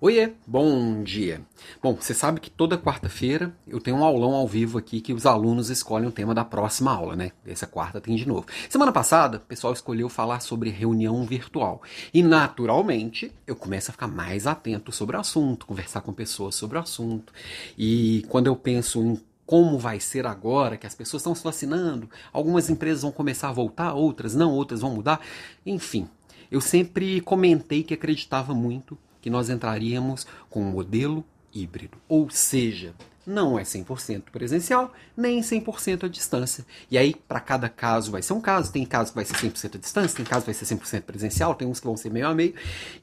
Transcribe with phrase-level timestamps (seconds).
[0.00, 1.42] Oiê, bom dia.
[1.82, 5.26] Bom, você sabe que toda quarta-feira eu tenho um aulão ao vivo aqui que os
[5.26, 7.32] alunos escolhem o tema da próxima aula, né?
[7.44, 8.46] Essa quarta tem de novo.
[8.70, 11.82] Semana passada, o pessoal escolheu falar sobre reunião virtual.
[12.14, 16.78] E naturalmente, eu começo a ficar mais atento sobre o assunto, conversar com pessoas sobre
[16.78, 17.32] o assunto.
[17.76, 22.08] E quando eu penso em como vai ser agora, que as pessoas estão se vacinando,
[22.32, 25.20] algumas empresas vão começar a voltar, outras não, outras vão mudar,
[25.66, 26.08] enfim.
[26.52, 31.98] Eu sempre comentei que acreditava muito que nós entraríamos com um modelo híbrido.
[32.08, 32.94] Ou seja,
[33.28, 36.64] não é 100% presencial, nem 100% à distância.
[36.90, 38.72] E aí, para cada caso, vai ser um caso.
[38.72, 41.54] Tem casos que vai ser 100% à distância, tem casos que vai ser 100% presencial,
[41.54, 42.54] tem uns que vão ser meio a meio.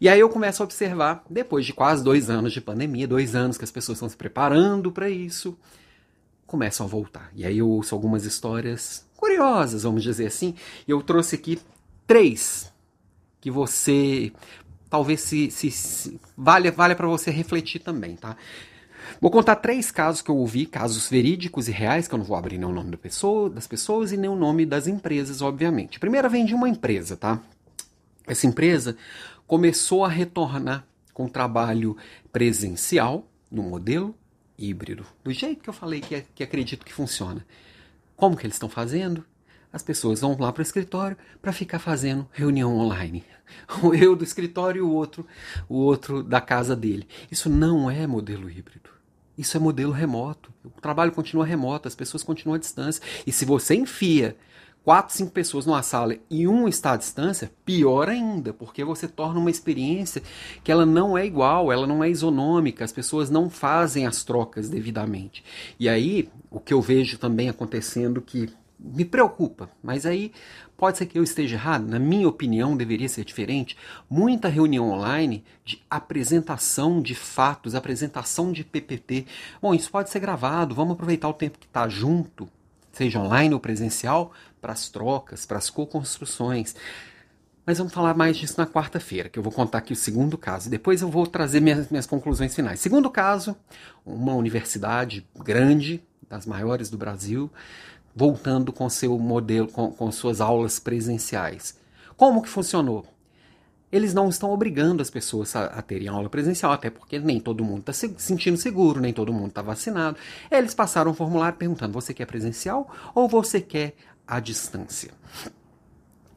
[0.01, 3.57] E aí eu começo a observar, depois de quase dois anos de pandemia, dois anos
[3.57, 5.57] que as pessoas estão se preparando para isso,
[6.47, 7.29] começam a voltar.
[7.35, 10.55] E aí eu ouço algumas histórias curiosas, vamos dizer assim.
[10.87, 11.59] E eu trouxe aqui
[12.07, 12.73] três
[13.39, 14.31] que você
[14.95, 18.37] talvez se, se, se valha, para você refletir também, tá?
[19.19, 22.37] Vou contar três casos que eu ouvi, casos verídicos e reais, que eu não vou
[22.37, 25.99] abrir nem o nome da pessoa, das pessoas e nem o nome das empresas, obviamente.
[25.99, 27.41] Primeiro vem de uma empresa, tá?
[28.25, 28.95] Essa empresa
[29.45, 31.97] começou a retornar com trabalho
[32.31, 34.15] presencial no modelo
[34.57, 37.45] híbrido, do jeito que eu falei que, que acredito que funciona.
[38.15, 39.25] Como que eles estão fazendo?
[39.75, 43.25] As pessoas vão lá para o escritório para ficar fazendo reunião online.
[43.99, 45.27] Eu do escritório e o outro,
[45.67, 47.05] o outro da casa dele.
[47.29, 48.89] Isso não é modelo híbrido.
[49.37, 50.49] Isso é modelo remoto.
[50.63, 53.03] O trabalho continua remoto, as pessoas continuam à distância.
[53.27, 54.37] E se você enfia
[54.81, 59.41] quatro, cinco pessoas numa sala e um está à distância, pior ainda, porque você torna
[59.41, 60.23] uma experiência
[60.63, 64.69] que ela não é igual, ela não é isonômica, as pessoas não fazem as trocas
[64.69, 65.43] devidamente.
[65.77, 70.31] E aí, o que eu vejo também acontecendo que me preocupa, mas aí
[70.77, 73.77] pode ser que eu esteja errado, na minha opinião deveria ser diferente.
[74.09, 79.25] Muita reunião online de apresentação de fatos, apresentação de PPT.
[79.61, 82.47] Bom, isso pode ser gravado, vamos aproveitar o tempo que está junto,
[82.91, 86.75] seja online ou presencial, para as trocas, para as co-construções.
[87.65, 90.69] Mas vamos falar mais disso na quarta-feira, que eu vou contar aqui o segundo caso.
[90.69, 92.79] Depois eu vou trazer minhas, minhas conclusões finais.
[92.79, 93.55] Segundo caso,
[94.05, 97.51] uma universidade grande, das maiores do Brasil,
[98.15, 101.77] voltando com seu modelo, com, com suas aulas presenciais.
[102.15, 103.05] Como que funcionou?
[103.91, 107.63] Eles não estão obrigando as pessoas a, a terem aula presencial, até porque nem todo
[107.63, 110.17] mundo está se sentindo seguro, nem todo mundo está vacinado.
[110.49, 115.11] Eles passaram um formulário perguntando: você quer presencial ou você quer à distância?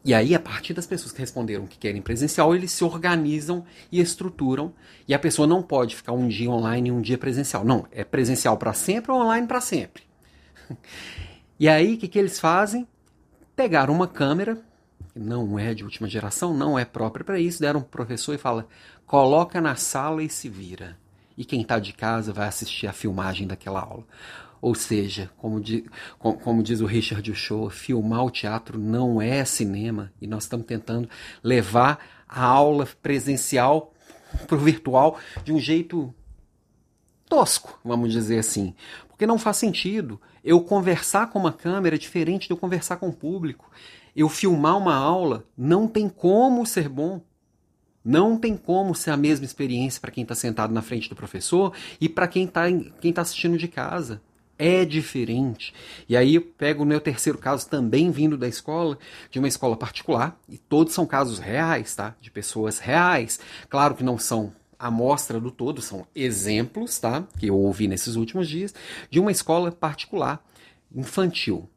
[0.04, 4.00] E aí, a partir das pessoas que responderam que querem presencial, eles se organizam e
[4.00, 4.72] estruturam.
[5.06, 7.64] E a pessoa não pode ficar um dia online e um dia presencial.
[7.64, 10.04] Não, é presencial para sempre ou online para sempre.
[11.58, 12.86] E aí, o que, que eles fazem?
[13.56, 14.62] Pegaram uma câmera,
[15.12, 18.38] que não é de última geração, não é própria para isso, deram um professor e
[18.38, 18.68] fala:
[19.06, 20.96] coloca na sala e se vira.
[21.36, 24.04] E quem está de casa vai assistir a filmagem daquela aula.
[24.60, 25.84] Ou seja, como, di,
[26.18, 30.66] como, como diz o Richard Show, filmar o teatro não é cinema e nós estamos
[30.66, 31.08] tentando
[31.42, 33.92] levar a aula presencial
[34.46, 36.12] para o virtual de um jeito
[37.28, 38.74] tosco, vamos dizer assim.
[39.08, 43.12] Porque não faz sentido eu conversar com uma câmera diferente de eu conversar com o
[43.12, 43.70] público.
[44.14, 47.20] Eu filmar uma aula não tem como ser bom.
[48.04, 51.74] Não tem como ser a mesma experiência para quem está sentado na frente do professor
[52.00, 52.62] e para quem está
[53.00, 54.22] quem tá assistindo de casa.
[54.56, 55.72] É diferente.
[56.08, 58.98] E aí eu pego o meu terceiro caso também vindo da escola,
[59.30, 62.16] de uma escola particular, e todos são casos reais, tá?
[62.20, 63.38] De pessoas reais.
[63.68, 67.24] Claro que não são amostra do todo, são exemplos, tá?
[67.38, 68.74] Que eu ouvi nesses últimos dias,
[69.10, 70.44] de uma escola particular
[70.94, 71.68] infantil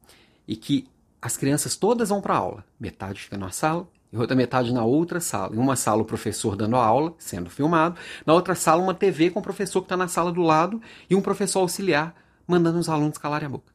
[0.47, 0.87] e que
[1.21, 5.19] as crianças todas vão para aula, metade fica na sala e outra metade na outra
[5.19, 5.55] sala.
[5.55, 9.29] Em uma sala o professor dando a aula, sendo filmado, na outra sala uma TV
[9.29, 12.15] com o professor que está na sala do lado e um professor auxiliar
[12.47, 13.71] mandando os alunos calarem a boca.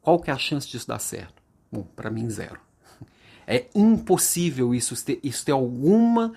[0.00, 1.42] Qual que é a chance disso dar certo?
[1.70, 2.60] Bom, para mim zero.
[3.46, 6.32] É impossível isso ter, isso ter alguma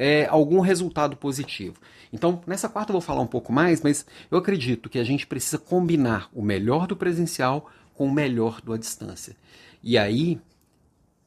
[0.00, 1.76] é, algum resultado positivo.
[2.10, 5.26] Então, nessa quarta eu vou falar um pouco mais, mas eu acredito que a gente
[5.26, 9.36] precisa combinar o melhor do presencial com o melhor do à distância.
[9.82, 10.40] E aí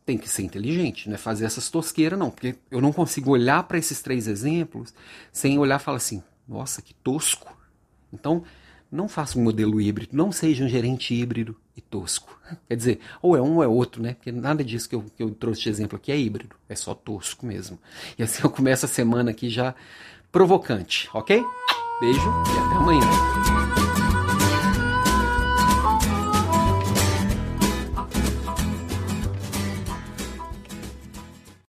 [0.03, 3.61] tem que ser inteligente, não é fazer essas tosqueiras, não, porque eu não consigo olhar
[3.61, 4.91] para esses três exemplos
[5.31, 7.55] sem olhar e falar assim: nossa, que tosco.
[8.11, 8.43] Então,
[8.93, 12.39] não faça um modelo híbrido, não seja um gerente híbrido e tosco.
[12.69, 14.13] Quer dizer, ou é um ou é outro, né?
[14.13, 16.93] Porque nada disso que eu, que eu trouxe de exemplo aqui é híbrido, é só
[16.93, 17.79] tosco mesmo.
[18.17, 19.73] E assim eu começo a semana aqui já
[20.31, 21.43] provocante, ok?
[21.99, 23.42] Beijo e até amanhã.